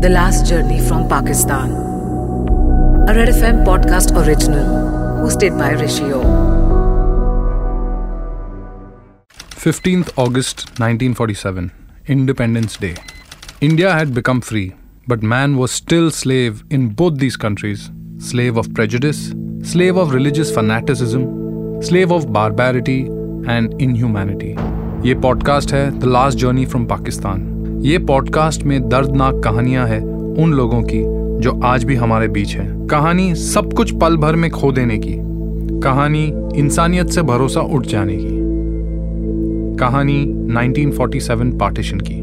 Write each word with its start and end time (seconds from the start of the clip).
The 0.00 0.08
Last 0.08 0.46
Journey 0.46 0.80
from 0.80 1.06
Pakistan. 1.08 1.72
A 3.08 3.14
Red 3.16 3.28
FM 3.28 3.58
podcast 3.64 4.12
original. 4.20 4.68
Hosted 5.22 5.58
by 5.58 5.74
Rishio. 5.80 6.20
15th 9.64 10.12
August 10.16 10.64
1947, 10.80 11.72
Independence 12.06 12.78
Day. 12.78 12.94
India 13.60 13.92
had 13.92 14.14
become 14.14 14.40
free, 14.40 14.74
but 15.06 15.22
man 15.22 15.58
was 15.58 15.72
still 15.72 16.10
slave 16.10 16.64
in 16.70 16.88
both 16.88 17.18
these 17.18 17.36
countries. 17.36 17.90
Slave 18.18 18.56
of 18.56 18.72
prejudice, 18.72 19.34
slave 19.62 19.98
of 19.98 20.14
religious 20.14 20.54
fanaticism, 20.54 21.82
slave 21.82 22.10
of 22.10 22.32
barbarity 22.32 23.00
and 23.56 23.78
inhumanity. 23.88 24.56
ये 25.06 25.14
podcast 25.26 25.72
है 25.74 25.84
the 25.98 26.04
last 26.04 26.38
journey 26.38 26.64
from 26.66 26.86
Pakistan 26.86 27.49
ये 27.81 27.97
podcast 27.97 28.63
में 28.63 28.89
दर्दनाक 28.89 29.41
कहानियाँ 29.43 29.87
हैं 29.87 30.01
उन 30.43 30.53
लोगों 30.53 30.81
की, 30.83 31.01
जो 31.43 31.61
आज 31.63 31.83
भी 31.83 31.95
हमारे 31.95 32.27
बीच 32.27 32.55
है। 32.55 32.87
कहानी 32.87 33.35
सब 33.35 33.73
कुछ 33.73 33.99
पल 33.99 34.17
भर 34.17 34.35
में 34.35 34.51
खो 34.51 34.71
देने 34.71 34.97
की। 34.97 35.15
कहानी 35.79 36.33
इंसानियत 36.55 37.07
से 37.07 37.21
भरोसा 37.21 37.61
उठ 37.61 37.85
जाने 37.85 38.17
की। 38.17 38.29
कहानी 39.77 40.25
1947 40.53 41.59
पार्टीशन 41.59 41.99
की। 41.99 42.21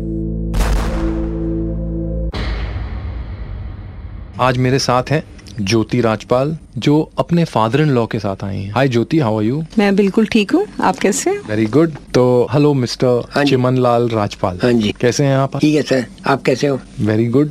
आज 4.41 4.59
मेरे 4.59 4.79
साथ 4.79 5.03
हैं 5.11 5.25
ज्योति 5.61 6.01
राजपाल 6.01 6.57
जो 6.79 7.01
अपने 7.19 7.45
फादर 7.45 7.81
इन 7.81 7.89
लॉ 7.89 8.07
के 8.07 8.19
साथ 8.19 8.45
आई 8.45 8.57
हैं। 8.57 8.73
Hi 8.73 8.89
Jyoti 8.89 9.19
how 9.19 9.39
are 9.39 9.45
you 9.45 9.63
मैं 9.79 9.95
बिल्कुल 9.97 10.27
ठीक 10.27 10.53
हूँ। 10.53 10.65
आप 10.81 10.97
कैसे 10.97 11.31
वेरी 11.49 11.67
गुड 11.67 11.95
तो 12.15 12.47
हेलो 12.53 12.73
मिस्टर 12.75 13.45
चिमन 13.47 13.77
लाल 13.77 14.09
राजपाल। 14.09 14.59
हाँ 14.63 14.73
जी। 14.73 14.95
कैसे 15.01 15.25
हैं 15.25 15.37
आप? 15.37 15.57
ठीक 15.57 15.75
है 15.75 15.83
सर। 15.83 16.07
आप 16.27 16.43
कैसे 16.43 16.67
हो? 16.67 16.79
Very 17.01 17.27
good 17.27 17.51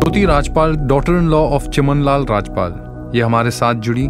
Jyoti 0.00 0.24
Rajpal 0.24 0.76
daughter 0.76 1.12
in 1.12 1.28
law 1.28 1.40
of 1.48 1.68
Chiman 1.68 2.02
Lal 2.04 2.24
Rajpal. 2.26 3.12
ये 3.16 3.22
हमारे 3.22 3.50
साथ 3.50 3.74
जुड़ी। 3.74 4.08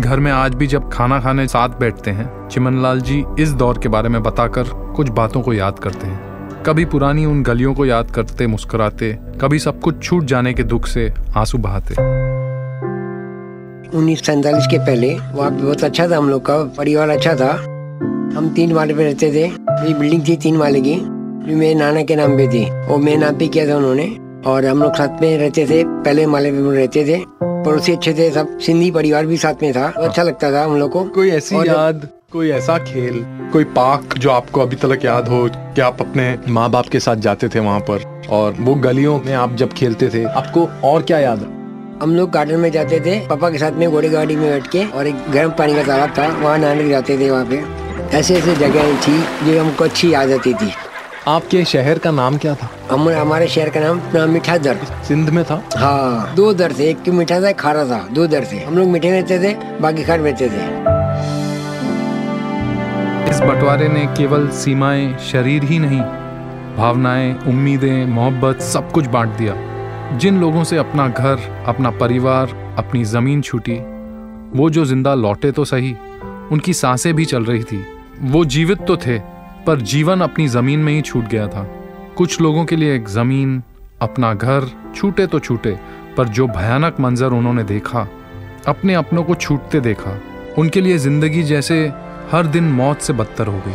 घर 0.00 0.20
में 0.20 0.30
आज 0.32 0.54
भी 0.54 0.66
जब 0.66 0.90
खाना 0.92 1.20
खाने 1.20 1.46
साथ 1.48 1.78
बैठते 1.80 2.10
हैं 2.10 2.48
चिमन 2.48 2.82
लाल 2.82 3.00
जी 3.00 3.22
इस 3.38 3.52
दौर 3.52 3.78
के 3.78 3.88
बारे 3.88 4.08
में 4.08 4.22
बताकर 4.22 4.68
कुछ 4.96 5.08
बातों 5.10 5.42
को 5.42 5.52
याद 5.52 5.78
करते 5.78 6.06
हैं। 6.06 6.27
कभी 6.68 6.84
पुरानी 6.84 7.24
उन 7.24 7.42
गलियों 7.42 7.74
को 7.74 7.84
याद 7.86 8.10
करते 8.10 8.46
मुस्कुराते 8.46 9.12
कभी 9.40 9.58
सब 9.58 9.80
कुछ 9.80 10.02
छूट 10.02 10.24
जाने 10.24 10.52
के 10.54 10.62
दुख 10.62 10.86
से 10.86 11.12
आँसू 11.36 11.58
बहाते। 11.58 11.94
उन्नीस 13.98 14.24
सैतालीस 14.26 14.66
के 14.70 14.78
पहले 14.78 15.14
वहाँ 15.14 15.50
बहुत 15.50 15.84
अच्छा 15.84 16.08
था 16.08 16.16
हम 16.16 16.28
लोग 16.30 16.44
का 16.46 16.56
परिवार 16.78 17.08
अच्छा 17.08 17.34
था। 17.34 17.50
हम 18.36 18.52
तीन 18.56 18.72
वाले 18.72 18.94
पे 18.94 19.04
रहते 19.04 19.30
थे 19.32 19.48
मेरी 19.50 19.94
बिल्डिंग 19.94 20.28
थी 20.28 20.36
तीन 20.36 20.56
वाले 20.56 20.80
की 20.80 20.94
जो 20.94 21.56
मेरे 21.56 21.74
नाना 21.74 22.02
के 22.02 22.16
नाम 22.16 22.36
पे 22.36 22.48
थी 22.48 22.64
वो 22.88 22.98
मेरे 22.98 23.16
नाम 23.16 23.38
पे 23.38 23.48
किया 23.48 23.66
था 23.68 23.76
उन्होंने। 23.76 24.06
और 24.46 24.66
हम 24.66 24.82
लोग 24.82 24.94
साथ 24.96 25.22
में 25.22 25.38
रहते 25.38 25.66
थे 25.66 25.82
पहले 25.86 26.26
माले 26.26 26.50
पे 26.52 26.76
रहते 26.76 27.04
थे 27.04 27.24
पड़ोसी 27.42 27.92
अच्छे 27.92 28.14
थे 28.14 28.30
सब 28.30 28.58
सिंधी 28.66 28.90
परिवार 28.90 29.26
भी 29.26 29.36
साथ 29.36 29.62
में 29.62 29.72
था 29.72 29.90
तो 29.90 30.02
अच्छा 30.02 30.22
लगता 30.22 30.52
था 30.52 30.64
हम 30.64 30.76
लोग 30.78 30.92
को। 30.92 31.04
कोई 31.16 31.30
ऐसी 31.30 31.56
याद 31.68 32.08
कोई 32.32 32.50
ऐसा 32.50 32.76
खेल 32.78 33.14
कोई 33.52 33.64
पार्क 33.76 34.16
जो 34.18 34.30
आपको 34.30 34.60
अभी 34.60 34.76
तक 34.76 35.04
याद 35.04 35.28
हो 35.28 35.48
कि 35.54 35.80
आप 35.80 36.00
अपने 36.00 36.52
माँ 36.52 36.68
बाप 36.70 36.88
के 36.88 37.00
साथ 37.00 37.16
जाते 37.16 37.48
थे 37.48 37.60
वहाँ 37.60 37.80
पर 37.80 38.02
और 38.30 38.56
वो 38.60 38.74
गलियों 38.74 39.18
में 39.26 39.32
आप 39.34 39.54
जब 39.56 39.72
खेलते 39.72 40.08
थे 40.08 40.24
आपको 40.24 40.66
और 40.88 41.02
क्या 41.02 41.18
याद 41.18 41.38
है? 41.38 41.46
हम 42.02 42.14
लोग 42.16 42.30
गार्डन 42.30 42.60
में 42.60 42.70
जाते 42.72 43.00
थे 43.00 43.18
पापा 43.28 43.50
के 43.50 43.58
साथ 43.58 43.72
में 43.72 43.88
घोड़े 43.90 44.08
गाड़ी 44.08 44.36
में 44.36 44.50
बैठ 44.50 44.66
के 44.66 44.84
और 44.88 45.06
एक 45.06 45.30
गर्म 45.30 45.50
पानी 45.50 45.74
का 45.74 45.82
तालाब 45.82 46.12
था 46.18 46.28
वहाँ 46.42 46.58
नहाने 46.58 46.88
जाते 46.88 47.18
थे 47.18 47.30
वहाँ 47.30 47.46
पे। 47.46 47.62
ऐसे 48.18 48.36
ऐसे 48.36 48.56
जगह 48.56 48.92
थी 49.08 49.18
जो 49.44 49.60
हमको 49.60 49.84
अच्छी 49.84 50.12
याद 50.12 50.32
आती 50.32 50.54
थी। 50.54 50.70
आपके 51.28 51.64
शहर 51.64 51.98
का 51.98 52.10
नाम 52.10 52.38
क्या 52.38 52.54
था? 52.54 52.70
हम 52.90 53.08
हमारे 53.08 53.48
शहर 53.48 53.68
का 53.68 53.80
नाम 53.80 54.30
मीठा 54.30 54.58
दर 54.58 54.86
सिंध 55.08 55.30
में 55.30 55.44
था? 55.44 55.62
हाँ 55.76 56.34
दो 56.34 56.52
दर 56.52 56.72
थे 56.78 56.90
एक 56.90 57.08
मीठा 57.08 57.40
था 57.40 57.52
खारा 57.64 57.84
था 57.84 58.06
दो 58.12 58.26
दर 58.26 58.46
थे। 58.52 58.64
हम 58.64 58.78
लोग 58.78 58.88
मीठे 58.88 59.10
रहते 59.10 59.38
थे 59.38 59.54
बाकी 59.80 60.04
खार 60.04 60.20
रहते 60.20 60.48
थे। 60.48 60.97
इस 63.30 63.40
बंटवारे 63.40 63.88
ने 63.88 64.06
केवल 64.06 64.48
सीमाएँ, 64.48 65.18
शरीर 65.18 65.64
ही 65.64 65.78
नहीं, 65.78 66.00
भावनाएँ, 66.76 67.38
उम्मीदें, 67.46 68.06
मोहब्बत, 68.06 68.60
सब 68.60 68.92
कुछ 68.92 69.06
बांट 69.06 69.28
दिया। 69.28 69.54
जिन 70.18 70.40
लोगों 70.40 70.64
से 70.64 70.76
अपना 70.76 71.08
घर, 71.08 71.64
अपना 71.66 71.90
परिवार, 71.90 72.74
अपनी 72.78 73.04
ज़मीन 73.04 73.42
छूटी, 73.42 73.78
वो 74.58 74.70
जो 74.70 74.84
ज़िंदा 74.84 75.14
लौटे 75.14 75.50
तो 75.52 75.64
सही, 75.64 75.94
उनकी 76.52 76.72
साँसें 76.72 77.14
भी 77.14 77.24
चल 77.24 77.44
रही 77.44 77.62
थी। 77.62 77.84
वो 78.20 78.44
जीवित 78.44 78.82
तो 78.82 78.96
थे, 78.96 79.18
पर 79.66 79.80
जीवन 79.80 80.20
अपनी 80.20 80.48
ज़मीन 80.48 80.80
में 80.80 80.92
ही 80.92 81.02
छूट 81.02 81.24
गया 81.24 81.46
था। 81.48 81.68
कुछ 82.16 82.40
लोगों 82.40 82.64
के 82.64 82.76
लिए 82.76 82.96
एक 82.96 83.08
ज़मीन, 83.08 83.62
अपना 84.00 84.34
घर, 84.34 84.70
छूटे 84.96 85.26
तो 85.26 85.38
छूटे, 85.38 85.78
पर 86.16 86.28
जो 86.28 86.46
भयानक 86.46 87.00
मंजर 87.00 87.26
उन्होंने 87.26 87.64
देखा, 87.64 88.08
अपने 88.68 88.94
अपनों 88.94 89.24
को 89.24 89.34
छूटते 89.34 89.80
देखा, 89.80 90.18
उनके 90.58 90.80
लिए 90.80 90.98
ज़िंदगी 90.98 91.42
जैसे 91.42 92.07
हर 92.30 92.46
दिन 92.46 92.64
मौत 92.64 93.00
से 93.00 93.12
बदतर 93.12 93.46
हो 93.46 93.62
गई। 93.66 93.74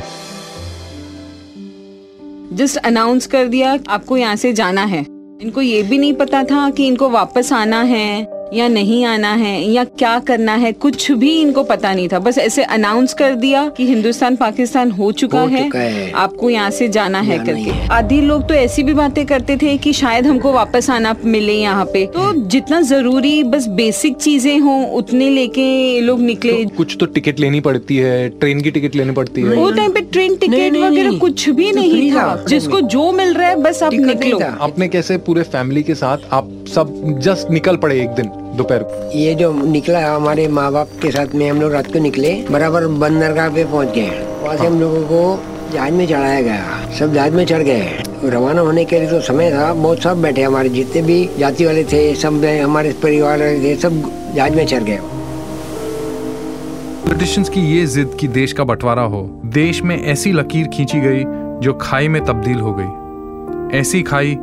जस्ट 2.56 2.78
अनाउंस 2.78 3.28
कर 3.28 3.48
दिया, 3.48 3.80
आपको 3.90 4.18
यहाँ 4.18 4.36
से 4.36 4.54
जाना 4.54 4.84
है। 4.84 5.06
इनको 5.42 5.62
ये 5.62 5.84
भी 5.84 5.98
नहीं 5.98 6.14
पता 6.14 6.44
था 6.44 6.70
कि 6.70 6.88
इनको 6.88 7.10
वापस 7.10 7.54
आना 7.54 7.82
है। 7.82 8.33
या 8.54 8.68
नहीं 8.68 9.04
आना 9.06 9.34
है 9.36 9.54
या 9.64 9.84
क्या 9.84 10.18
करना 10.20 10.56
है 10.56 10.72
कुछ 10.74 11.12
भी 11.14 11.32
इनको 11.42 11.64
पता 11.64 11.94
नहीं 11.94 12.08
था। 12.08 12.20
बस 12.20 12.38
ऐसे 12.38 12.64
अनाउंस 12.74 13.14
कर 13.14 13.36
दिया 13.36 13.68
कि 13.78 13.86
हिंदुस्तान 13.86 14.36
पाकिस्तान 14.36 14.92
हो 14.92 15.12
चुका, 15.14 15.42
हो 15.42 15.48
है, 15.48 15.64
चुका 15.64 15.80
है। 15.80 16.12
आपको 16.14 16.50
यहाँ 16.50 16.70
से 16.72 16.88
जाना 16.90 17.20
है 17.22 17.38
करके। 17.40 17.72
आधी 17.94 18.20
लोग 18.22 18.48
तो 18.48 18.54
ऐसी 18.54 18.84
भी 18.84 18.94
बातें 18.94 19.26
करते 19.26 19.58
थे 19.58 19.78
कि 19.78 19.94
शायद 19.94 20.28
हमको 20.28 20.52
वापस 20.54 20.90
आना 20.90 21.16
मिले 21.26 21.54
यहाँ 21.54 21.86
पे। 21.86 22.06
तो 22.08 22.32
जितना 22.48 22.82
ज़रूरी 22.84 23.44
बस 23.46 23.68
बेसिक 23.74 24.18
चीज़ें 24.18 24.60
हों 24.60 24.86
उतने 24.94 25.30
लेके 25.30 26.00
लोग 26.02 26.22
निकले। 26.22 26.64
तो 26.64 26.76
कुछ 26.78 26.96
तो 27.00 27.06
टिकट 27.08 27.40
लेनी 27.40 27.60
पड़ती 27.62 27.98
है 27.98 28.30
ट्रेन 28.30 28.62
की 28.62 28.72
टिकट 28.72 28.96
लेनी 28.96 29.12
पड़ती 29.14 29.42
है। 29.42 29.56
वो 29.56 29.70
टाइम 29.72 29.92
पे 29.92 30.02
ट्रेन 30.04 30.36
टिकट 30.36 30.78
वगैरह 30.78 31.18
कुछ 31.20 31.50
भी 31.52 31.72
नहीं 31.72 32.12
था 32.12 32.44
जिसको 32.48 32.82
जो 32.90 33.12
मिल 33.12 33.34
रहा 33.34 33.50
है 33.50 33.62
बस 33.62 33.84
आप 33.84 33.94
निकलो। 33.96 34.40
आपने 34.40 34.88
कैसे 34.88 35.18
पूरे 35.20 35.44
फैमिली 35.46 35.84
के 35.84 35.96
साथ 35.96 36.34
आप 36.34 36.50
सब 36.68 37.20
जस्ट 37.20 37.50
निकल 37.52 37.76
पड़े 37.76 38.00
एक 38.02 38.10
दिन 38.10 38.30
दोपहर 38.58 38.84
को। 38.84 39.18
ये 39.18 39.34
जो 39.36 39.52
निकला 39.64 40.00
हमारे 40.06 40.48
माँ 40.48 40.72
बाप 40.72 40.90
के 41.02 41.12
साथ 41.12 41.36
में 41.36 41.50
हम 41.50 41.62
लोग 41.62 41.72
रात 41.72 41.92
को 41.94 42.00
निकले 42.00 42.34
बराबर 42.52 42.88
बंदरगाह 42.88 43.50
पे 43.50 43.64
पहुँच 43.64 43.94
गए 43.96 44.10
वहाँ 44.44 44.56
से 44.58 44.66
हम 44.66 44.80
लोगों 44.80 45.02
को 45.04 45.22
जहाज़ 45.74 45.94
में 45.94 46.06
चढ़ाया 46.08 46.42
गया। 46.42 46.90
सब 47.00 47.14
जहाज़ 47.14 47.34
में 47.34 47.46
चढ़ 47.46 47.62
गए। 47.62 48.04
रवाना 48.26 48.62
होने 48.62 48.86
के 48.86 49.00
लिए 49.00 49.10
तो 49.10 49.20
समय 49.22 49.52
था 49.52 49.74
बहुत 49.74 50.02
सब 50.02 50.22
बैठे 50.22 50.44
हमारे 50.44 50.70
जितने 50.70 51.02
भी 51.02 51.30
जाति 51.40 51.66
वाले 51.66 51.84
थे 51.84 52.14
सब 52.16 52.46
हमारे 52.64 52.92
परिवार 53.04 53.40
वाले 53.40 53.60
थे 53.64 53.76
सब 53.76 54.02
जहाज़ 54.36 54.56
में 54.56 54.66
चढ़ 54.66 54.84
गए। 54.84 55.00
पॉलिटिशियंस 57.04 57.50
की 57.50 57.62
ये 57.76 57.86
जिद 57.86 58.18
कि 58.20 58.28
देश 58.28 58.54
का 58.54 58.64
बंटवारा 58.64 59.04
हो 59.04 59.22
देश 59.54 59.82
में 59.84 59.96
ऐसी 60.04 60.32
लकीर 60.32 60.68
खींची 60.68 61.00
गई 61.00 61.24
जो 61.62 61.74
खाई 61.82 62.08
में 62.08 62.24
तब्दील 62.26 62.60
हो 62.60 62.74
गई। 62.80 63.80
ऐसी 63.80 64.02
खाई 64.04 64.38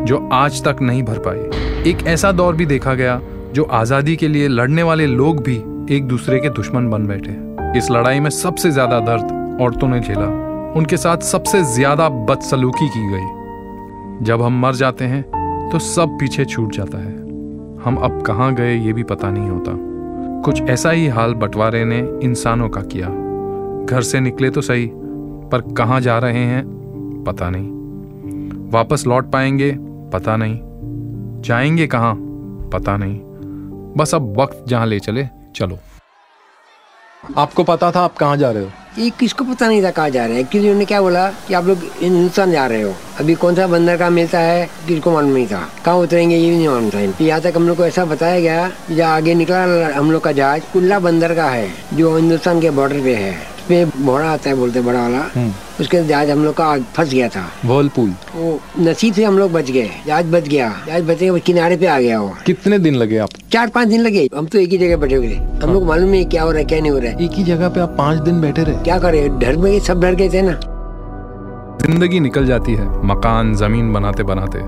जो 0.00 0.28
आज 0.32 0.62
तक 0.64 0.76
नहीं 0.82 1.02
भर 1.02 1.18
पाई 1.18 1.90
एक 1.90 2.06
ऐसा 2.06 2.30
दौर 2.32 2.54
भी 2.56 2.66
देखा 2.66 2.94
गया, 2.94 3.20
जो 3.52 3.64
आज़ादी 3.64 4.16
के 4.16 4.28
लिए 4.28 4.48
लड़ने 4.48 4.82
वाले 4.82 5.06
लोग 5.06 5.42
भी 5.44 5.56
एक 5.90 6.06
दूसरे 6.08 6.38
के 6.40 6.48
दुश्मन 6.50 6.88
बन 6.90 7.06
बैठे 7.06 7.78
इस 7.78 7.90
लड़ाई 7.90 8.20
में 8.20 8.30
सबसे 8.30 8.70
ज़्यादा 8.70 8.98
दर्द 9.00 9.58
औरतों 9.62 9.88
ने 9.88 10.00
झेला। 10.00 10.26
उनके 10.76 10.96
साथ 10.96 11.18
सबसे 11.24 11.62
ज़्यादा 11.64 12.08
बदसलूकी 12.08 12.88
की 12.88 13.08
गई। 13.08 14.24
जब 14.26 14.42
हम 14.42 14.60
मर 14.60 14.74
जाते 14.74 15.04
हैं 15.04 15.22
तो 15.72 15.78
सब 15.78 16.16
पीछे 16.20 16.44
छूट 16.44 16.72
जाता 16.72 16.98
है। 16.98 17.18
हम 17.84 17.96
अब 17.96 18.22
कहाँ 18.22 18.54
गए, 18.54 18.74
ये 18.76 18.92
भी 18.92 19.02
पता 19.02 19.30
नहीं 19.30 19.48
होता। 19.50 19.72
कुछ 20.44 20.62
ऐसा 20.62 20.90
ही 20.90 21.06
हाल 21.08 21.34
बंटवारे 21.34 21.84
ने 21.84 21.98
इंसानों 22.22 22.68
का 22.68 22.80
किया। 22.92 23.08
घर 23.86 24.02
से 24.02 24.20
निकले 24.20 24.50
तो 24.50 24.60
सही, 24.60 24.90
पर 24.92 25.72
कहाँ 25.74 26.00
जा 26.00 26.18
रहे 26.18 26.44
हैं, 26.44 26.64
पता 27.24 27.50
नहीं। 27.50 28.68
वापस 28.72 29.06
लौट 29.06 29.30
पाएँगे 29.32 29.70
पता 30.12 30.36
नहीं। 30.36 30.58
जाएँगे 31.42 31.86
कहाँ? 31.86 32.16
पता 32.72 32.96
नहीं। 32.96 33.20
बस 33.96 34.14
अब 34.14 34.40
वक्त 34.40 34.64
जहाँ 34.68 34.86
ले 34.86 35.00
चले, 35.00 35.28
चलो। 35.56 35.78
आपको 37.38 37.64
पता 37.64 37.90
था 37.90 38.00
आप 38.00 38.16
कहाँ 38.16 38.36
जा 38.36 38.50
रहे 38.50 38.64
हो? 38.64 38.70
ये 38.98 39.10
किसको 39.10 39.44
पता 39.44 39.68
नहीं 39.68 39.82
था 39.82 39.90
कहाँ 39.90 40.10
जा 40.10 40.24
रहे 40.24 40.34
हैं? 40.34 40.40
एक्चुअली 40.40 40.66
उन्होंने 40.66 40.84
क्या 40.84 41.00
बोला 41.00 41.30
कि 41.30 41.54
आप 41.54 41.64
लोग 41.64 41.78
हिंदुस्तान 42.00 42.52
जा 42.52 42.66
रहे 42.66 42.82
हो। 42.82 42.94
अभी 43.20 43.34
कौन 43.34 43.54
सा 43.54 43.66
बंदर 43.66 43.96
का 43.96 44.10
मिलता 44.10 44.38
है, 44.38 44.70
किसको 44.88 45.10
मालूम 45.10 45.30
नहीं 45.30 45.46
था। 45.46 45.68
कहाँ 45.84 45.96
उतरेंगे 45.96 46.36
ये 46.36 46.50
भी 46.50 46.56
नहीं 46.56 46.68
मालूम 46.68 46.90
था। 46.90 47.24
यहाँ 47.24 47.40
तक 47.40 47.52
हम 47.56 47.68
लोग 47.68 47.76
को 47.76 47.86
ऐसा 47.86 48.04
बताया 48.04 48.40
गया 48.40 48.70
जहाँ 48.90 49.16
आगे 49.16 49.34
निकला 49.34 49.98
हम 49.98 50.10
लोग 50.10 50.24
का 50.24 50.32
जहाज़ 50.32 50.62
कुल्ला 50.72 50.98
बंदर 50.98 51.34
का 51.34 51.44
है, 51.44 51.70
जो 51.94 52.16
हिंदुस्तान 52.16 52.60
के 52.60 52.70
बॉर्डर 52.70 53.00
पे 53.00 53.14
है। 53.14 53.49
उसमें 53.70 54.06
घोड़ा 54.06 54.30
आता 54.30 54.50
है 54.50 54.56
बोलते 54.56 54.80
बड़ा 54.80 55.00
वाला। 55.00 55.18
उसके 55.80 56.02
जहाज़ 56.04 56.30
हम 56.30 56.44
लोग 56.44 56.54
का 56.56 56.64
आग 56.66 56.84
फंस 56.94 57.10
गया 57.10 57.28
था। 57.28 57.44
वर्लपूल 57.64 58.08
वो 58.34 58.60
नसीब 58.80 59.14
से 59.14 59.24
हम 59.24 59.38
लोग 59.38 59.52
बच 59.52 59.70
गए 59.70 59.90
जहाज़ 60.06 60.26
बच 60.26 60.48
गया। 60.48 60.72
जहाज़ 60.86 61.04
बचे 61.04 61.30
वो 61.30 61.38
किनारे 61.46 61.76
पे 61.76 61.86
आ 61.86 61.98
गया 62.00 62.20
वो। 62.20 62.34
कितने 62.46 62.78
दिन 62.78 62.94
लगे 62.94 63.18
आप? 63.18 63.28
चार 63.52 63.68
पाँच 63.68 63.88
दिन 63.88 64.00
लगे। 64.00 64.28
हम 64.36 64.46
तो 64.46 64.58
एक 64.58 64.70
ही 64.70 64.78
जगह 64.78 64.96
बैठे 64.96 65.14
हुए 65.14 65.34
हम 65.62 65.72
लोग 65.72 65.86
मालूम 65.86 66.10
नहीं 66.10 66.24
क्या 66.26 66.42
हो 66.42 66.50
रहा 66.50 66.58
है 66.58 66.64
क्या 66.64 66.80
नहीं 66.80 66.90
हो 66.90 66.98
रहा 66.98 67.10
है। 67.10 67.24
एक 67.24 67.32
ही 67.32 67.44
जगह 67.44 67.68
पे 67.68 67.80
आप 67.80 67.94
पाँच 67.98 68.18
दिन 68.20 68.40
बैठे 68.40 68.62
रहे? 68.62 68.82
क्या 68.84 68.98
करे 68.98 69.28
डर 69.40 69.56
में 69.56 69.78
सब 69.80 70.00
डर 70.00 70.14
गए 70.14 70.28
थे 70.28 70.42
ना। 70.42 70.58
ज़िंदगी 71.82 72.20
निकल 72.20 72.46
जाती 72.46 72.74
है 72.74 72.88
मकान 73.06 73.54
ज़मीन 73.54 73.92
बनाते 73.92 74.22
बनाते। 74.22 74.58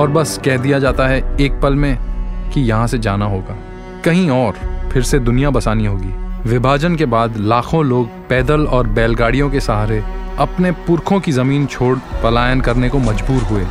और 0.00 0.10
बस 0.10 0.38
कह 0.44 0.56
दिया 0.56 0.78
जाता 0.78 1.06
है 1.06 1.20
एक 1.40 1.60
पल 1.62 1.74
में 1.74 1.96
कि 2.54 2.60
यहाँ 2.60 2.86
से 2.86 2.98
जाना 2.98 3.26
होगा। 3.26 3.56
कहीं 4.04 4.28
और 4.30 4.58
फिर 4.92 5.02
से 5.02 5.18
दुनिया 5.20 5.50
बसानी 5.50 5.86
होगी। 5.86 6.21
विभाजन 6.46 6.96
के 6.96 7.04
बाद 7.04 7.36
लाखों 7.36 7.84
लोग 7.84 8.08
पैदल 8.28 8.66
और 8.66 8.86
बैलगाड़ियों 8.86 9.50
के 9.50 9.60
सहारे 9.60 10.04
अपने 10.38 10.72
पुरखों 10.72 11.20
की 11.20 11.32
ज़मीन 11.32 11.66
छोड़ 11.66 11.98
पलायन 12.22 12.60
करने 12.60 12.88
को 12.88 12.98
मजबूर 12.98 13.42
हुए 13.42 13.66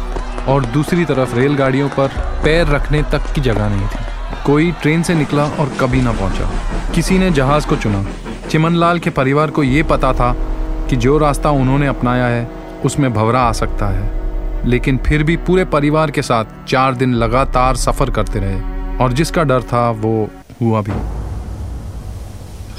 और 0.47 0.65
दूसरी 0.65 1.05
तरफ़ 1.05 1.35
रेलगाड़ियों 1.35 1.89
पर 1.89 2.07
पैर 2.43 2.67
रखने 2.67 3.03
तक 3.03 3.33
की 3.35 3.41
जगह 3.41 3.69
नहीं 3.69 3.87
थी। 3.87 4.43
कोई 4.45 4.71
ट्रेन 4.71 5.03
से 5.03 5.15
निकला 5.15 5.43
और 5.43 5.71
कभी 5.79 6.01
ना 6.01 6.11
पहुँचा। 6.11 6.49
किसी 6.95 7.19
ने 7.19 7.31
जहाज़ 7.31 7.67
को 7.67 7.75
चुना। 7.75 8.05
चिमनलाल 8.49 8.99
के 8.99 9.09
परिवार 9.09 9.51
को 9.51 9.63
ये 9.63 9.83
पता 9.83 10.13
था 10.13 10.33
कि 10.89 10.95
जो 10.95 11.17
रास्ता 11.17 11.49
उन्होंने 11.49 11.87
अपनाया 11.87 12.25
है, 12.25 12.51
उसमें 12.85 13.13
भवरा 13.13 13.41
आ 13.41 13.51
सकता 13.51 13.85
है। 13.85 14.21
लेकिन 14.67 14.97
फिर 14.97 15.23
भी 15.23 15.37
पूरे 15.37 15.65
परिवार 15.65 16.11
के 16.11 16.21
साथ 16.21 16.45
चार 16.67 16.95
दिन 16.95 17.13
लगातार 17.13 17.75
सफ़र 17.75 18.11
करते 18.11 18.39
रहे 18.39 18.61
और 18.97 19.13
जिसका 19.13 19.43
डर 19.43 19.61
था, 19.61 19.89
वो 19.89 20.29
हुआ 20.61 20.81
भी। 20.81 21.20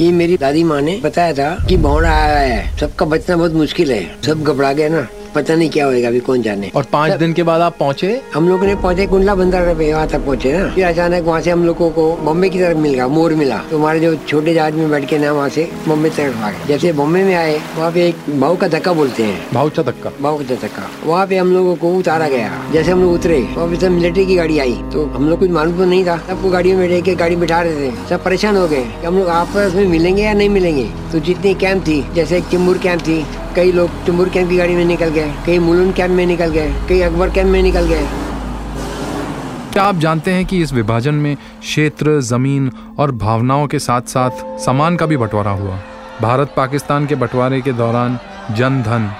ये 0.00 0.12
मेरी 0.12 0.36
दादी 0.36 0.64
माँ 0.64 0.80
ने 0.80 1.00
बताया 1.04 1.32
था 1.32 1.66
कि 1.68 1.76
भौड़ा 1.76 2.10
आया 2.10 2.38
है। 2.38 2.78
सबका 2.78 3.06
बचना 3.06 3.36
बहुत 3.36 3.52
मुश्किल 3.52 3.92
है। 3.92 4.22
सब 4.22 4.42
घबरा 4.42 4.72
गए 4.72 4.88
ना। 4.88 5.08
पता 5.34 5.54
नहीं 5.54 5.68
क्या 5.70 5.84
होएगा 5.86 6.08
अभी 6.08 6.20
कौन 6.20 6.42
जाने। 6.42 6.70
और 6.76 6.86
पाँच 6.92 7.12
दिन 7.12 7.32
के 7.32 7.42
बाद 7.42 7.60
आप 7.60 7.76
पहुँचे? 7.78 8.20
हम 8.34 8.48
लोग 8.48 8.64
ने 8.64 8.74
पहुँचे 8.76 9.06
कुंडला 9.06 9.34
बंदर 9.34 9.72
वहाँ 9.72 10.06
तक 10.08 10.24
पहुँचे 10.24 10.52
ना। 10.52 10.68
फिर 10.74 10.84
अचानक 10.86 11.24
वहाँ 11.24 11.40
से 11.40 11.50
हम 11.50 11.64
लोगों 11.66 11.90
को 11.90 12.04
बॉम्बे 12.16 12.48
की 12.48 12.58
तरफ़ 12.58 12.78
मिल 12.78 12.94
गया 12.94 13.06
मोर 13.08 13.34
मिला। 13.34 13.58
तो 13.70 13.78
हमारे 13.78 14.00
जो 14.00 14.14
छोटे 14.28 14.54
जहाज़ 14.54 14.74
में 14.74 14.90
बैठ 14.90 15.08
के 15.08 15.18
ना 15.18 15.32
वहाँ 15.32 15.48
से 15.48 15.68
बॉम्बे 15.88 16.10
तरफ़ 16.10 16.36
आ 16.36 16.50
गए। 16.50 16.66
जैसे 16.68 16.92
बॉम्बे 16.92 17.22
में 17.24 17.34
आए 17.34 17.58
वहाँ 17.76 17.90
पे 17.92 18.06
एक 18.08 18.40
भाव 18.40 18.56
का 18.56 18.68
धक्का 18.68 18.92
बोलते 18.92 19.22
हैं। 19.22 19.38
भाऊचा 19.54 19.82
धक्का। 19.82 20.10
भाव 20.20 20.38
का 20.38 20.54
धक्का। 20.56 20.88
वहाँ 21.04 21.26
पे 21.26 21.36
हम 21.36 21.52
लोगों 21.52 21.74
को 21.76 21.94
उतारा 21.98 22.28
गया। 22.28 22.50
जैसे 22.72 22.90
हम 22.90 23.02
लोग 23.02 23.12
उतरे 23.12 23.40
वहाँ 23.56 23.68
पे 23.68 23.76
सब 23.76 23.90
मिलिट्री 23.90 24.26
की 24.26 24.36
गाड़ी 24.36 24.58
आई। 24.58 24.78
तो 24.92 25.04
हम 25.06 25.28
लोग 25.28 25.38
कुछ 25.38 25.50
मालूम 25.50 25.78
तो 25.78 25.84
नहीं 25.84 26.04
था। 26.06 26.16
सबको 26.28 26.50
गाड़ी 26.50 26.72
में 26.72 26.78
बैठे 26.78 27.00
के 27.02 27.14
गाड़ी 27.14 27.36
बिठा 27.36 27.60
रहे 27.62 27.90
थे। 27.90 28.08
सब 28.08 28.24
परेशान 28.24 28.56
हो 28.56 28.66
गए 28.68 28.82
कि 29.00 29.06
हम 29.06 29.18
लोग 29.18 29.28
आपस 29.30 29.74
में 29.74 29.86
मिलेंगे 29.88 30.22
या 30.22 30.32
नहीं 30.32 30.48
मिलेंगे। 30.48 30.88
तो 31.12 31.18
जितनी 31.20 31.54
कैंप 31.54 31.82
थी 31.82 32.02
जैसे 32.14 32.36
एक 32.38 32.44
चिम्बूर 32.50 32.78
कैंप 32.78 33.00
थी 33.02 33.24
कई 33.56 33.72
लोग 33.72 34.04
चिम्बूर 34.04 34.28
कैंप 34.28 34.48
की 34.50 34.56
गाड़ी 34.56 34.74
में 34.74 34.84
निकल 34.84 35.08
गए। 35.08 35.21
कई 35.46 35.58
मुलुन 35.58 35.92
कैंप 35.92 36.10
में 36.10 36.26
निकल 36.26 36.50
गए 36.50 36.74
कई 36.88 37.00
अकबर 37.00 37.30
कैंप 37.30 37.48
में 37.48 37.62
निकल 37.62 37.86
गए। 37.86 38.06
क्या 39.72 39.82
आप 39.82 39.96
जानते 39.96 40.30
हैं 40.30 40.44
कि 40.46 40.62
इस 40.62 40.72
विभाजन 40.72 41.14
में 41.14 41.36
क्षेत्र, 41.36 42.20
ज़मीन 42.20 42.72
और 42.98 43.12
भावनाओं 43.12 43.66
के 43.66 43.78
साथ 43.78 44.02
साथ 44.02 44.58
सामान 44.58 44.96
का 44.96 45.06
भी 45.06 45.16
बंटवारा 45.16 45.50
हुआ? 45.50 45.78
भारत 46.22 46.54
पाकिस्तान 46.56 47.06
के 47.06 47.14
बंटवारे 47.14 47.60
के 47.60 47.72
दौरान 47.72 48.18
जन 48.50 48.82
धन, 48.82 49.10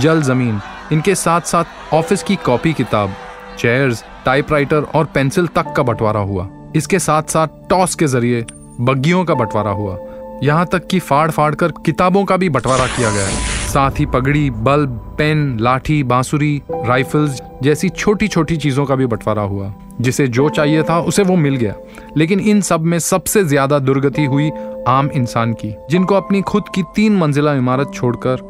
जल 0.00 0.22
ज़मीन, 0.22 0.60
इनके 0.92 1.14
साथ 1.14 1.40
साथ 1.40 1.94
ऑफ़िस 1.94 2.22
की 2.22 2.36
कॉपी 2.36 2.72
किताब 2.72 3.14
चेयर्स 3.58 4.04
टाइपराइटर 4.24 4.82
और 4.94 5.04
पेंसिल 5.04 5.46
तक 5.46 5.72
का 5.72 5.82
बंटवारा 5.82 6.20
हुआ। 6.20 6.48
इसके 6.76 6.98
साथ 6.98 7.22
साथ 7.22 7.48
टॉस 7.70 7.94
के 7.94 8.06
ज़रिए 8.06 8.44
बग्गियों 8.80 9.24
का 9.24 9.34
बंटवारा 9.34 9.70
हुआ। 9.70 9.98
यहाँ 10.42 10.66
तक 10.66 10.86
कि 10.86 10.98
फाड़ 10.98 11.30
फाड़ 11.30 11.54
कर 11.54 11.72
किताबों 11.86 12.24
का 12.24 12.36
भी 12.36 12.48
बंटवारा 12.48 12.86
किया 12.86 13.10
गया। 13.10 13.26
है 13.26 13.61
साथ 13.72 13.98
ही 13.98 14.04
पगड़ी, 14.06 14.48
बल्ब, 14.50 14.98
पेन, 15.18 15.58
लाठी, 15.60 16.02
बांसुरी, 16.02 16.60
राइफल्स 16.70 17.40
जैसी 17.62 17.88
छोटी 17.88 18.26
छोटी 18.28 18.56
चीज़ों 18.56 18.84
का 18.86 18.96
भी 18.96 19.06
बंटवारा 19.06 19.42
हुआ, 19.42 19.72
जिसे 20.00 20.26
जो 20.28 20.48
चाहिए 20.48 20.82
था 20.82 20.98
उसे 21.00 21.22
वो 21.22 21.36
मिल 21.36 21.56
गया। 21.56 21.74
लेकिन 22.16 22.40
इन 22.40 22.60
सब 22.60 22.80
में 22.80 22.98
सबसे 22.98 23.44
ज़्यादा 23.44 23.78
दुर्गति 23.78 24.24
हुई 24.24 24.50
आम 24.88 25.10
इंसान 25.14 25.52
की, 25.54 25.74
जिनको 25.90 26.14
अपनी 26.14 26.40
खुद 26.42 26.64
की 26.74 26.82
तीन 26.96 27.16
मंजिला 27.16 27.54
इमारत 27.54 27.92
छोड़कर 27.94 28.42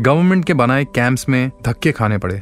गवर्नमेंट 0.00 0.44
के 0.44 0.54
बनाए 0.54 0.84
कैंप्स 0.84 1.28
में 1.28 1.50
धक्के 1.62 1.92
खाने 1.92 2.18
पड़े। 2.18 2.40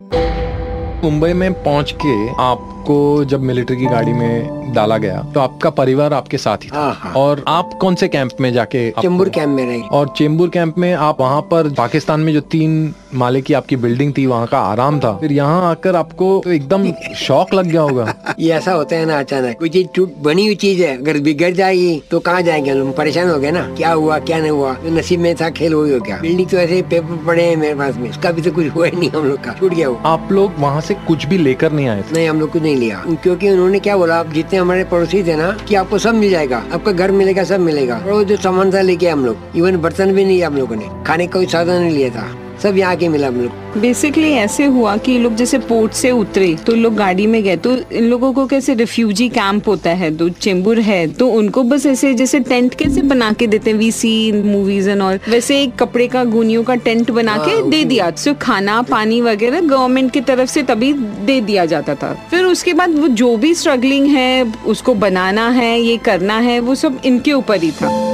मुंबई 1.04 1.32
में 1.32 1.52
पहुँच 1.64 1.94
के 2.04 2.14
आपको 2.42 3.24
जब 3.24 3.40
मिलिट्री 3.40 3.76
की 3.76 3.86
गाड़ी 3.86 4.12
में 4.12 4.72
डाला 4.74 4.96
गया 4.98 5.20
तो 5.34 5.40
आपका 5.40 5.70
परिवार 5.70 6.12
आपके 6.12 6.38
साथ 6.38 6.64
ही 6.64 6.68
था। 6.70 6.78
हाँ, 6.78 6.92
हाँ। 6.94 7.12
और 7.12 7.42
आप 7.48 7.72
कौन 7.80 7.94
से 7.94 8.08
कैंप 8.08 8.30
में 8.40 8.52
जाके 8.52 8.90
चिम्बूर 9.00 9.28
कैंप 9.28 9.48
में 9.48 9.64
रहे। 9.66 9.80
और 9.80 10.12
चेंबूर 10.16 10.48
कैंप 10.48 10.78
में 10.78 10.92
आप 10.94 11.20
वहाँ 11.20 11.40
पर 11.40 11.68
पाकिस्तान 11.74 12.20
में 12.20 12.32
जो 12.32 12.40
तीन 12.40 12.94
माले 13.14 13.40
की 13.40 13.54
आपकी 13.54 13.76
बिल्डिंग 13.76 14.12
थी 14.18 14.24
वहाँ 14.26 14.46
का 14.46 14.58
आराम 14.60 14.98
था। 15.00 15.12
फिर 15.20 15.32
यहाँ 15.32 15.70
आकर 15.70 15.96
आपको 15.96 16.40
तो 16.44 16.52
एकदम 16.52 16.90
शौक 17.16 17.54
लग 17.54 17.66
गया 17.66 17.80
होगा। 17.80 18.14
ये 18.38 18.52
ऐसा 18.52 18.72
होता 18.72 18.96
है 18.96 19.06
ना 19.06 19.18
अचानक। 19.18 19.58
कोई 19.58 19.68
चीज़ 19.68 19.86
टूट 19.94 20.16
बनी 20.22 20.46
हुई 20.46 20.54
चीज़ 20.56 20.82
है 20.82 20.96
अगर 20.98 21.18
बिगड़ 21.20 21.52
जाएगी 21.52 22.02
तो 22.10 22.20
कहाँ 22.20 22.42
जाएँगे 22.42 22.70
हम? 22.70 22.92
परेशान 22.92 23.30
हो 23.30 23.38
गए 23.38 23.50
ना? 23.50 23.62
क्या 23.76 23.92
हुआ 23.92 24.18
क्या 24.18 24.38
नहीं 24.38 24.50
हुआ? 24.50 24.74
जो 24.74 24.96
नसीब 24.98 25.20
में 25.20 25.34
था 25.36 25.50
खेल 25.50 25.74
वही 25.74 25.92
हो 25.92 26.00
गया 26.00 26.18
बिल्डिंग 26.22 26.48
तो 26.48 26.56
ऐसे 26.56 26.82
पेपर 26.90 27.24
पड़े 27.26 27.44
हैं 27.44 27.56
मेरे 27.56 27.74
पास 27.74 27.96
में। 27.96 28.10
उसका 28.10 28.30
भी 28.30 28.42
तो 28.42 28.52
कुछ 28.52 28.68
हुआ 28.74 28.86
ही 28.86 28.98
नहीं 28.98 29.10
हम 29.10 29.28
लोग 29.28 29.44
का। 29.44 29.56
छूट 29.60 29.74
गया 29.74 29.88
आप 30.12 30.28
लोग 30.32 30.58
वहाँ 30.58 30.80
से 30.88 30.94
कुछ 30.94 31.26
भी 31.26 31.38
लेकर 31.38 31.72
नहीं 31.72 31.88
आए 31.88 32.04
नहीं, 32.12 32.28
हम 32.28 32.40
लोग 32.40 32.50
कुछ 32.50 32.62
नहीं 32.62 32.76
लिया। 32.76 33.04
क्योंकि 33.22 33.50
उन्होंने 33.50 33.78
क्या 33.78 33.96
बोला, 33.96 34.16
आप 34.16 34.32
जितने 34.32 34.58
हमारे 34.58 34.84
पड़ोसी 34.84 35.22
थे 35.22 35.36
ना, 35.36 35.50
कि 35.68 35.74
आपको 35.74 35.98
सब 35.98 36.14
मिल 36.14 36.30
जाएगा, 36.30 36.64
आपका 36.72 36.92
घर 36.92 37.10
मिलेगा, 37.10 37.44
सब 37.44 37.60
मिलेगा। 37.60 37.96
और 37.96 38.24
जो 38.24 38.36
सामान 38.36 38.74
था 38.74 38.80
लेके 38.80 39.08
हम 39.08 39.24
लोग, 39.24 39.36
इवन 39.56 39.76
बर्तन 39.76 40.12
भी 40.12 40.24
नहीं 40.24 40.42
हम 40.42 40.56
लोगों 40.56 40.76
ने। 40.76 40.88
खाने 41.06 41.26
का 41.26 41.32
कोई 41.32 41.46
साधन 41.46 41.80
नहीं 41.80 41.96
लिया 41.96 42.10
था। 42.10 42.28
सब 42.62 42.76
यहाँ 42.76 42.96
के 42.96 43.08
मिला 43.08 43.26
हम 43.28 43.40
लोग। 43.40 43.80
बेसिकली 43.80 44.30
ऐसे 44.32 44.64
हुआ 44.66 44.96
कि 44.96 45.18
लोग 45.18 45.34
जैसे 45.36 45.58
पोर्ट 45.58 45.92
से 45.92 46.10
उतरे 46.10 46.54
तो 46.66 46.74
लोग 46.74 46.94
गाड़ी 46.94 47.26
में 47.26 47.42
गए 47.42 47.56
तो 47.56 47.76
इन 47.92 48.04
लोगों 48.04 48.32
को 48.32 48.46
कैसे 48.46 48.74
रिफ्यूजी 48.74 49.28
कैंप 49.28 49.68
होता 49.68 49.90
है 49.90 50.16
तो 50.16 50.28
चेंबूर 50.28 50.80
है 50.80 51.06
तो 51.08 51.28
उनको 51.30 51.62
बस 51.62 51.86
ऐसे 51.86 52.12
जैसे 52.14 52.40
टेंट 52.40 52.74
कैसे 52.74 53.02
बना 53.02 53.32
के 53.32 53.46
देते 53.46 53.70
हैं 53.70 53.78
we 53.78 53.90
see 53.92 54.32
movies 54.32 54.90
and 54.90 55.02
all 55.02 55.20
वैसे 55.28 55.62
एक 55.62 55.76
कपड़े 55.76 56.06
का 56.08 56.24
गुनियों 56.24 56.64
का 56.64 56.74
टेंट 56.74 57.10
बना 57.10 57.36
के 57.38 57.60
दे 57.70 57.84
दिया 57.84 58.10
सो 58.16 58.34
खाना 58.34 58.80
पानी 58.82 59.20
वगैरह 59.20 59.60
गवर्नमेंट 59.60 60.12
की 60.12 60.20
तरफ़ 60.22 60.50
से 60.50 60.62
तभी 60.62 60.92
दे 60.92 61.40
दिया 61.40 61.64
जाता 61.66 61.94
था। 61.94 62.12
फिर 62.30 62.44
उसके 62.44 62.72
बाद 62.72 62.98
वो 62.98 63.08
जो 63.08 63.36
भी 63.36 63.54
स्ट्रगलिंग 63.54 64.06
है 64.06 64.52
उसको 64.66 64.94
बनाना 64.96 65.48
है 65.50 65.78
ये 65.80 65.96
करना 65.96 66.38
है 66.40 66.60
वो 66.60 66.74
सब 66.74 67.00
इनके 67.04 67.32
ऊपर 67.32 67.62
ही 67.62 67.70
था। 67.72 68.07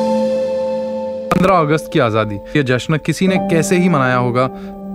15 1.45 1.59
अगस्त 1.59 1.91
की 1.93 1.99
आज़ादी। 1.99 2.35
ये 2.57 2.63
जश्न 2.63 2.97
किसी 2.97 3.27
ने 3.29 3.37
कैसे 3.37 3.79
ही 3.79 3.89
मनाया 3.89 4.17
होगा, 4.17 4.49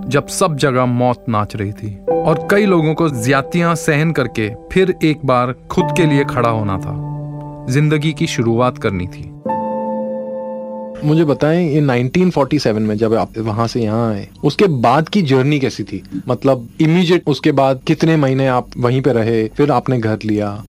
जब 0.08 0.26
सब 0.26 0.56
जगह 0.56 0.84
मौत 0.84 1.24
नाच 1.28 1.56
रही 1.56 1.72
थी। 1.72 1.96
और 2.12 2.48
कई 2.50 2.66
लोगों 2.66 2.94
को 2.94 3.08
ज्यादतियाँ 3.08 3.74
सहन 3.74 4.12
करके 4.12 4.48
फिर 4.72 4.94
एक 5.04 5.18
बार 5.24 5.52
खुद 5.70 5.84
के 5.96 6.06
लिए 6.06 6.24
खड़ा 6.24 6.48
होना 6.48 6.78
था। 6.78 6.94
ज़िंदगी 7.70 8.12
की 8.12 8.26
शुरुआत 8.26 8.78
करनी 8.78 9.06
थी। 9.06 9.22
मुझे 11.06 11.24
बताएँ, 11.24 11.68
ये 11.68 11.80
1947 11.80 12.82
में 12.82 12.96
जब 12.96 13.14
आप 13.14 13.38
वहाँ 13.38 13.66
से 13.66 13.80
यहाँ 13.80 14.12
आए, 14.12 14.28
उसके 14.44 14.66
बाद 14.66 15.08
की 15.08 15.22
जर्नी 15.22 15.60
कैसी 15.60 15.84
थी? 15.84 16.02
मतलब 16.28 16.68
इमीडिएट 16.80 17.28
उसके 17.28 17.52
बाद 17.52 17.80
कितने 17.86 18.16
महीने 18.16 18.46
आप 18.46 18.70
वहीं 18.76 19.02
पे 19.02 19.12
रहे, 19.12 19.46
फिर 19.48 19.70
आपने 19.70 19.98
घर 19.98 20.18
लिया? 20.24 20.64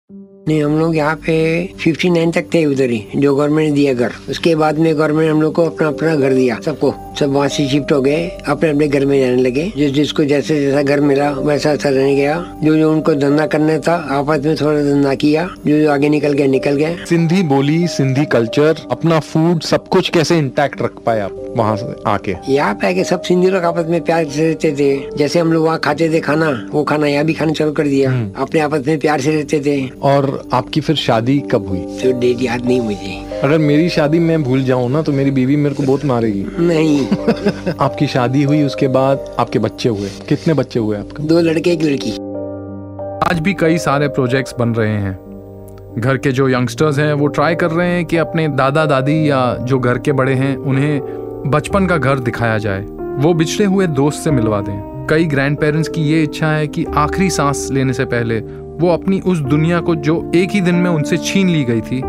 नहीं 0.49 0.63
हम 0.63 0.79
लोग 0.79 0.97
यहाँ 0.97 1.15
पे 1.17 1.35
59 1.79 2.33
तक 2.35 2.47
थे 2.55 2.65
उधर 2.67 2.91
ही 2.91 3.05
जो 3.17 3.35
गवर्नमेंट 3.35 3.69
ने 3.69 3.75
दिया 3.75 3.93
घर। 3.95 4.13
उसके 4.31 4.55
बाद 4.55 4.79
में 4.79 4.95
गवर्नमेंट 4.95 5.31
हम 5.31 5.43
लोग 5.43 5.55
को 5.55 5.65
अपना 5.65 5.89
अपना 5.89 6.15
घर 6.17 6.33
दिया 6.35 6.59
सबको। 6.65 6.93
सब 7.19 7.33
वहाँ 7.33 7.49
से 7.49 7.69
शिफ्ट 7.69 7.93
हो 7.93 8.01
गए 8.03 8.29
अपने 8.49 8.71
अपने 8.71 8.89
घर 8.89 9.05
में 9.07 9.19
जाने 9.21 9.43
लगे। 9.43 9.71
जिस 9.77 9.91
जिसको 9.93 10.25
जैसे 10.25 10.61
जैसा 10.61 10.83
घर 10.83 11.01
मिला 11.01 11.31
वैसा 11.31 11.71
वैसा 11.71 11.89
रहने 11.89 12.15
गया। 12.17 12.39
जो 12.63 12.77
जो 12.77 12.91
उनको 12.93 13.15
धंधा 13.15 13.47
करना 13.47 13.79
था 13.79 13.95
आपस 14.11 14.45
में 14.47 14.57
थोड़ा 14.57 14.81
धंधा 14.81 15.15
किया 15.15 15.47
जो 15.67 15.81
जो 15.81 15.91
आगे 15.91 16.09
निकल 16.09 16.33
गया 16.33 16.47
निकल 16.47 16.77
गया 16.77 17.05
सिंधी 17.05 17.43
बोली 17.43 17.87
सिंधी 17.89 18.25
कल्चर 18.33 18.87
अपना 18.91 19.21
फ़ूड 19.21 19.63
सब 19.63 19.89
कुछ 19.89 20.09
कैसे 20.09 20.39
इंटैक्ट 20.39 20.83
रख 20.83 20.99
पाए 21.07 21.21
आप 21.21 21.37
वहाँ 21.57 21.77
से 21.77 21.95
आके? 22.07 22.35
यहाँ 22.49 22.75
पे 22.75 22.87
आके 22.87 23.05
सब 23.05 23.23
सिंधी 23.23 23.51
लोग 23.51 23.65
आपस 23.65 23.87
में 23.91 24.01
प्यार 24.01 24.25
से 24.25 24.49
रहते 24.49 24.73
थे। 24.73 25.17
जैसे 25.17 25.39
हम 25.39 25.53
लोग 25.53 25.65
वहाँ 25.65 25.79
खाते 25.85 26.11
थे 26.11 26.21
खाना 26.21 26.51
वो 26.73 26.85
खाना 26.85 27.07
यहाँ 27.07 27.25
भी 27.25 27.35
खाना 27.35 27.53
चालू 27.53 27.73
कर 27.73 27.87
दिया। 27.87 28.11
अपने 28.37 28.61
आपस 28.61 28.87
में 28.87 28.99
प्यार 28.99 29.21
से 29.21 29.33
रहते 29.33 29.61
थे। 29.61 29.79
और 30.03 30.30
आपकी 30.53 30.81
फिर 30.81 30.97
शादी 30.97 31.39
कब 31.41 31.69
हुई? 31.69 31.79
तो 31.79 32.21
डेट 32.21 32.43
याद 32.43 32.65
नहीं 32.65 32.81
मुझे। 32.81 33.41
अगर 33.45 33.59
मेरी 33.59 33.89
शादी 33.89 34.19
मैं 34.19 34.43
भूल 34.43 34.63
जाऊँ 34.63 34.91
ना 34.91 35.03
तो 35.03 35.13
मेरी 35.13 35.31
बीवी 35.31 35.57
मेरे 35.57 35.75
को 35.75 35.83
बहुत 35.83 36.05
मारेगी। 36.05 36.47
नहीं। 36.59 37.07
आपकी 37.81 38.07
शादी 38.07 38.43
हुई 38.43 38.63
उसके 38.63 38.89
बाद 38.89 39.37
आपके 39.39 39.59
बच्चे 39.59 39.89
हुए। 39.89 40.09
कितने 40.29 40.55
बच्चे 40.55 40.81
हुए 40.81 40.97
आपके? 40.97 41.23
दो 41.23 41.41
लड़के 41.41 41.71
एक 41.71 41.83
लड़की। 41.83 42.11
आज 43.31 43.41
भी 43.41 43.55
कई 43.55 43.79
सारे 43.79 44.09
प्रोजेक्ट्स 44.09 44.55
बन 44.59 44.69
रहे 44.69 44.93
हैं। 44.93 45.31
घर 45.99 46.17
के 46.17 46.33
जो 46.33 46.49
यंगस्टर्स 46.49 46.99
हैं 46.99 47.13
वो 47.13 47.27
ट्राई 47.27 47.55
कर 47.55 47.71
रहे 47.71 47.89
हैं 47.89 48.05
कि 48.05 48.17
अपने 48.17 48.49
दादा 48.49 48.87
दादी 48.87 49.31
या 49.31 49.57
जो 49.61 49.79
घर 49.79 49.99
के 49.99 50.13
बड़े 50.13 50.35
हैं 50.35 50.57
उन्हें 50.57 51.01
बचपन 51.47 51.87
का 51.87 51.97
घर 51.97 52.19
दिखाया 52.19 52.59
जाए। 52.59 52.87
वो 53.01 53.35
बिछड़े 53.35 53.67
हुए 53.67 53.87
दोस्त 53.87 54.25
से 54.25 54.31
मिलवा 54.31 54.61
दें। 54.61 55.07
कई 55.11 55.25
ग्रैंड 55.25 55.59
पेरेंट्स 55.59 55.89
की 55.89 56.03
ये 56.03 56.23
इच्छा 56.23 56.47
है 56.47 56.67
कि 56.67 56.85
आखिरी 56.85 57.31
सांस 57.31 57.69
लेने 57.73 57.93
से 57.93 58.05
पहले 58.05 58.43
वो 58.81 58.89
अपनी 58.89 59.21
उस 59.21 59.39
दुनिया 59.39 59.81
को 59.81 59.95
जो 59.95 60.31
एक 60.35 60.51
ही 60.51 60.61
दिन 60.61 60.75
में 60.75 60.91
उनसे 60.91 61.17
छीन 61.17 61.49
ली 61.49 61.65
गई 61.65 61.81
थी, 61.81 62.01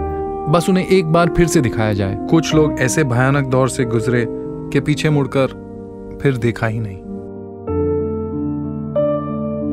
बस 0.51 0.65
उन्हें 0.69 0.87
एक 0.87 1.05
बार 1.05 1.33
फिर 1.37 1.47
से 1.47 1.61
दिखाया 1.61 1.93
जाए। 1.93 2.17
कुछ 2.29 2.55
लोग 2.55 2.79
ऐसे 2.79 3.03
भयानक 3.03 3.47
दौर 3.47 3.69
से 3.69 3.85
गुजरे 3.85 4.25
के 4.73 4.79
पीछे 4.79 5.09
मुड़कर 5.09 5.47
फिर 6.21 6.37
देखा 6.37 6.67
ही 6.67 6.79
नहीं। 6.79 6.97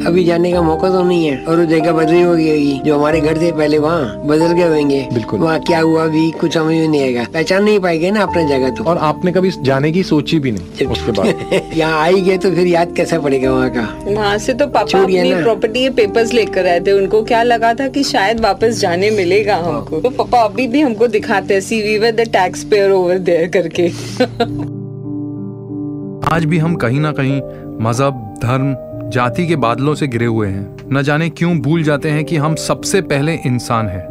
अभी 0.09 0.25
जाने 0.25 0.53
का 0.53 0.63
मौका 0.63 0.91
तो 0.91 1.03
नहीं 1.03 1.27
है 1.27 1.45
और 1.45 1.59
वो 1.59 1.65
जगह 1.65 1.93
बदली 1.93 2.23
हो 2.23 2.35
गई 2.35 2.49
होगी। 2.49 2.81
जो 2.85 2.99
हमारे 2.99 3.21
घर 3.21 3.41
थे 3.41 3.53
पहले 3.53 3.79
वहाँ 3.79 4.27
बदल 4.27 4.53
गए 4.53 4.69
होंगे। 4.69 5.09
बिल्कुल। 5.13 5.41
वहाँ 5.41 5.61
क्या 5.61 5.81
हुआ 5.81 6.07
भी 6.07 6.31
कुछ 6.31 6.55
समझ 6.55 6.67
में 6.67 6.89
नहीं 6.89 7.03
आएगा। 7.03 7.27
पहचान 7.35 7.65
नहीं 7.65 7.81
पाएँगे 7.81 8.11
ना 8.11 8.23
अपना 8.23 8.49
जगह 8.49 8.71
तो। 8.71 8.85
और 8.85 8.99
आपने 8.99 9.33
कभी 9.33 9.51
जाने 9.63 9.93
की 9.93 10.03
सोची 10.03 10.39
भी 10.39 10.53
नहीं 10.53 10.87
उसके 10.87 11.13
बाद? 11.13 11.71
यहाँ 11.75 12.03
आई 12.03 12.21
गए 12.21 12.39
तो 12.39 12.51
फिर 12.51 12.67
याद 12.67 12.95
कैसा 12.97 13.19
पड़ेगा 13.19 13.53
वहाँ 13.53 13.71
का? 13.71 13.99
वहाँ 14.07 14.39
से 14.39 14.55
तो 14.55 14.67
पापा 14.67 15.03
अपनी 15.03 15.35
प्रॉपर्टी 15.35 15.83
के 15.83 15.91
पेपर्स 15.91 16.33
लेकर 16.33 16.67
आए 16.67 16.81
थे। 16.81 16.93
उनको 16.93 17.23
क्या 17.23 17.43
लगा 17.43 17.75
था 17.75 17.89
कि 17.89 18.05
शायद 18.05 18.41
वापस 18.41 18.81
जाने 18.81 19.11
मिलेगा 19.11 19.57
हमको। 19.57 20.01
तो 20.01 20.11
पापा 20.11 20.41
अभी 20.41 20.67
भी 20.67 20.81
हमको 20.81 21.07
दिखाते 21.07 21.55
हैं। 21.55 21.61
See 21.61 21.99
we 21.99 22.13
the 22.13 22.21
taxpayer 22.65 22.91
over 22.91 23.19
there 23.19 23.49
करके। 23.49 23.89
आज 26.35 26.45
भी 26.45 26.59
हम 26.59 26.75
कहीं 26.75 27.01
ना 27.01 27.13
कहीं 27.13 27.41
मज़हब 27.81 28.35
धर्म 28.43 28.88
जाति 29.09 29.47
के 29.47 29.57
बादलों 29.57 29.95
से 29.95 30.09
गिरे 30.09 30.27
हुए 30.27 30.49
हैं। 30.49 30.77
न 30.93 31.03
जाने 31.03 31.31
क्यों 31.31 31.59
भूल 31.59 31.83
जाते 31.83 32.11
हैं 32.11 32.25
कि 32.25 32.37
हम 32.37 32.55
सबसे 32.55 33.01
पहले 33.01 33.35
इंसान 33.35 33.87
हैं। 33.87 34.07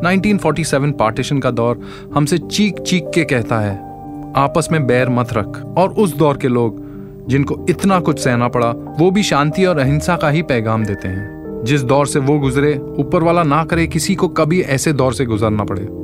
1947 0.00 0.92
पार्टीशन 0.92 1.38
का 1.38 1.50
दौर 1.50 1.80
हमसे 2.14 2.38
चीख 2.38 2.80
चीख 2.80 3.04
के 3.14 3.24
कहता 3.24 3.60
है, 3.60 3.76
आपस 4.36 4.68
में 4.72 4.86
बैर 4.86 5.08
मत 5.08 5.32
रख। 5.32 5.74
और 5.78 5.88
उस 5.88 6.16
दौर 6.16 6.36
के 6.36 6.48
लोग, 6.48 6.82
जिनको 7.28 7.66
इतना 7.70 8.00
कुछ 8.00 8.18
सहना 8.18 8.48
पड़ा, 8.48 8.70
वो 8.70 9.10
भी 9.10 9.22
शांति 9.22 9.64
और 9.64 9.78
अहिंसा 9.78 10.16
का 10.16 10.28
ही 10.28 10.42
पैगाम 10.42 10.84
देते 10.84 11.08
हैं। 11.08 11.60
जिस 11.64 11.82
दौर 11.82 12.06
से 12.06 12.18
वो 12.18 12.38
गुजरे, 12.38 12.78
ऊपर 12.98 13.22
वाला 13.22 13.42
ना 13.42 13.64
करे 13.64 13.86
किसी 13.86 14.14
को 14.14 14.28
कभी 14.28 14.60
ऐसे 14.60 14.92
दौर 14.92 15.14
से 15.14 15.24
गुजरना 15.24 15.64
पड़े। 15.64 16.01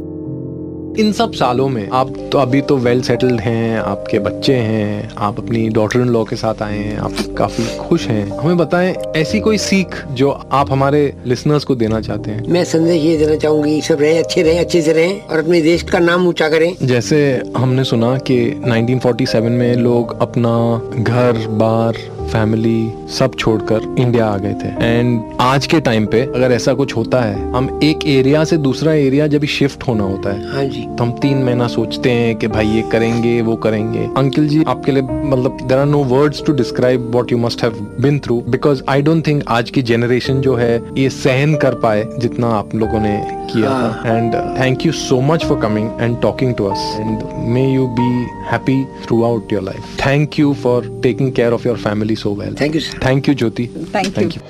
इन 0.98 1.12
सब 1.12 1.32
सालों 1.32 1.68
में 1.68 1.88
आप 1.92 2.12
तो 2.32 2.38
अभी 2.38 2.60
तो 2.60 2.76
वेल 2.76 3.02
सेटल्ड 3.02 3.40
हैं 3.40 3.78
आपके 3.78 4.18
बच्चे 4.18 4.54
हैं 4.54 5.10
आप 5.18 5.38
अपनी 5.38 5.68
डॉटर 5.68 6.00
इन 6.00 6.08
लॉ 6.08 6.24
के 6.24 6.36
साथ 6.36 6.62
आए 6.62 6.78
हैं 6.78 6.98
आप 6.98 7.12
काफ़ी 7.38 7.78
खुश 7.78 8.06
हैं। 8.08 8.30
हमें 8.30 8.56
बताएँ 8.56 8.94
ऐसी 9.16 9.40
कोई 9.40 9.58
सीख 9.58 10.06
जो 10.12 10.30
आप 10.30 10.72
हमारे 10.72 11.14
लिसनर्स 11.26 11.64
को 11.64 11.74
देना 11.74 12.00
चाहते 12.00 12.30
हैं? 12.30 12.48
मैं 12.48 12.64
संदेश 12.64 13.02
ये 13.02 13.16
देना 13.16 13.36
चाहूँगी 13.36 13.80
सब 13.80 14.00
रहे 14.00 14.18
अच्छे 14.18 14.42
रहे 14.42 14.58
अच्छे 14.58 14.82
से 14.82 14.92
रहे 14.92 15.12
और 15.12 15.38
अपने 15.38 15.60
देश 15.60 15.82
का 15.82 15.98
नाम 15.98 16.28
ऊँचा 16.28 16.48
करें। 16.48 16.74
जैसे 16.82 17.42
हमने 17.56 17.84
सुना 17.84 18.18
कि 18.30 18.62
1947 18.66 19.40
में 19.40 19.74
लोग 19.74 20.20
अपना 20.20 20.80
घर 21.02 21.46
बार 21.48 22.17
फैमिली 22.28 22.92
सब 23.08 23.34
छोड़कर 23.38 23.94
इंडिया 23.98 24.26
आ 24.26 24.36
गए 24.36 24.54
थे। 24.54 24.68
एंड 24.86 25.20
आज 25.40 25.66
के 25.66 25.80
टाइम 25.80 26.06
पे 26.06 26.20
अगर 26.24 26.52
ऐसा 26.52 26.74
कुछ 26.74 26.96
होता 26.96 27.20
है 27.20 27.52
हम 27.52 27.68
एक 27.82 28.06
एरिया 28.08 28.44
से 28.44 28.56
दूसरा 28.58 28.92
एरिया 28.94 29.26
जब 29.26 29.44
शिफ्ट 29.48 29.86
होना 29.88 30.04
होता 30.04 30.32
है 30.32 30.52
हाँ 30.52 30.64
जी। 30.64 30.82
तो 30.88 31.04
हम 31.04 31.12
तीन 31.18 31.42
महीना 31.44 31.66
सोचते 31.68 32.10
हैं 32.10 32.34
कि 32.36 32.48
भाई 32.48 32.66
ये 32.66 32.82
करेंगे 32.92 33.40
वो 33.42 33.56
करेंगे। 33.56 34.08
अंकिल 34.16 34.48
जी 34.48 34.62
आपके 34.68 34.92
लिए 34.92 35.02
मतलब 35.02 35.58
there 35.62 35.78
are 35.78 35.86
no 35.86 36.02
words 36.06 36.42
to 36.46 36.52
describe 36.52 37.10
what 37.14 37.32
you 37.32 37.38
must 37.38 37.62
have 37.62 37.78
been 38.00 38.18
through 38.18 38.40
because 38.48 38.82
I 38.88 39.02
don't 39.02 39.26
think 39.26 39.42
आज 39.48 39.70
की 39.70 39.82
जनरेशन 39.82 40.40
जो 40.40 40.54
है 40.56 40.74
ये 40.98 41.08
सहन 41.10 41.56
कर 41.56 41.74
पाए 41.80 42.04
जितना 42.18 42.48
आप 42.48 42.74
लोगों 42.74 43.00
ने 43.00 43.16
किया 43.52 43.70
था। 43.70 44.16
And 44.16 44.34
thank 44.58 44.86
you 44.86 44.92
so 44.92 45.20
much 45.22 45.44
for 45.44 45.60
coming 45.60 45.90
and 46.00 46.20
talking 46.22 46.54
to 46.54 46.64
us 46.64 46.96
and 47.00 47.22
may 47.54 47.66
you 47.72 47.86
be 47.98 48.10
happy 48.50 48.82
throughout 49.24 49.52
your 49.52 49.62
life 49.62 49.96
thank 50.06 50.38
you 50.38 50.52
for 50.62 50.90
taking 51.02 51.32
care 51.32 51.52
of 51.52 51.66
your 51.68 51.76
family 51.76 52.16
so 52.22 52.34
well 52.34 52.56
thank 52.60 52.74
you 52.74 52.80
thank 53.06 53.28
you 53.28 53.34
Jyoti 53.34 53.68
Thank 53.96 54.36
you. 54.36 54.42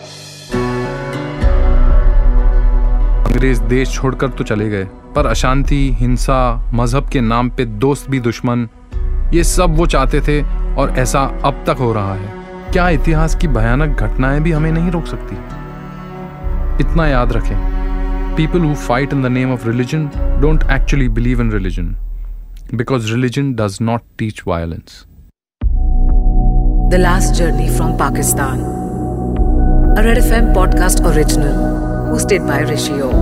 अंग्रेज़ 3.28 3.62
देश 3.62 3.90
छोड़कर 3.92 4.28
तो 4.28 4.44
चले 4.44 4.68
गए 4.68 4.84
पर 5.16 5.26
अशांति 5.26 5.96
हिंसा 6.00 6.38
मज़हब 6.75 7.08
के 7.08 7.20
नाम 7.20 7.50
पे 7.50 7.64
दोस्त 7.64 8.10
भी 8.10 8.20
दुश्मन 8.20 8.68
ये 9.34 9.44
सब 9.44 9.75
वो 9.76 9.87
चाहते 9.87 10.20
थे 10.20 10.42
और 10.75 10.94
ऐसा 10.98 11.20
अब 11.44 11.64
तक 11.66 11.76
हो 11.80 11.92
रहा 11.92 12.14
है। 12.14 12.32
क्या 12.72 12.88
इतिहास 12.88 13.34
की 13.37 13.48
भयानक 13.48 14.00
घटनाएँ 14.00 14.40
भी 14.40 14.52
हमें 14.52 14.72
नहीं 14.72 14.90
रोक 14.90 15.06
सकती? 15.06 15.37
इतना 16.84 17.06
याद 17.06 17.32
रखें 17.32 17.56
people 18.37 18.60
who 18.60 18.75
fight 18.75 19.12
in 19.12 19.22
the 19.22 19.26
name 19.26 19.52
of 19.52 19.68
religion 19.68 20.10
don't 20.40 20.64
actually 20.70 21.08
believe 21.08 21.40
in 21.40 21.52
religion 21.52 21.94
because 22.75 23.12
religion 23.14 23.54
does 23.54 23.78
not 23.82 24.00
teach 24.18 24.42
violence 24.46 25.04
The 26.88 26.97
Last 26.97 27.35
Journey 27.35 27.68
from 27.68 27.99
Pakistan. 27.99 28.61
A 28.61 30.02
Red 30.02 30.16
FM 30.16 30.54
podcast 30.54 31.04
original. 31.04 31.52
Hosted 32.09 32.47
by 32.47 32.61
Rishi. 32.61 33.17